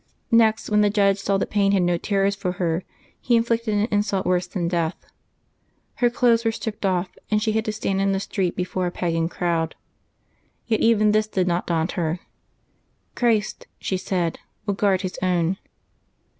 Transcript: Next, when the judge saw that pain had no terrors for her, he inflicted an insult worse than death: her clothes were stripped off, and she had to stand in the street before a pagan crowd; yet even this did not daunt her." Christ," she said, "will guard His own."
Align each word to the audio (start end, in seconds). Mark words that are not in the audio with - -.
Next, 0.31 0.71
when 0.71 0.81
the 0.81 0.89
judge 0.89 1.19
saw 1.19 1.37
that 1.37 1.51
pain 1.51 1.73
had 1.73 1.83
no 1.83 1.95
terrors 1.95 2.33
for 2.33 2.53
her, 2.53 2.83
he 3.19 3.35
inflicted 3.35 3.75
an 3.75 3.87
insult 3.91 4.25
worse 4.25 4.47
than 4.47 4.67
death: 4.67 4.95
her 5.97 6.09
clothes 6.09 6.43
were 6.43 6.51
stripped 6.51 6.87
off, 6.87 7.15
and 7.29 7.39
she 7.39 7.51
had 7.51 7.65
to 7.65 7.71
stand 7.71 8.01
in 8.01 8.11
the 8.11 8.19
street 8.19 8.55
before 8.55 8.87
a 8.87 8.91
pagan 8.91 9.29
crowd; 9.29 9.75
yet 10.65 10.79
even 10.79 11.11
this 11.11 11.27
did 11.27 11.47
not 11.47 11.67
daunt 11.67 11.91
her." 11.91 12.19
Christ," 13.15 13.67
she 13.77 13.95
said, 13.95 14.39
"will 14.65 14.73
guard 14.73 15.01
His 15.01 15.19
own." 15.21 15.57